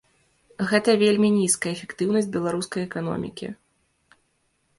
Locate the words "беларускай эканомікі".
2.37-3.53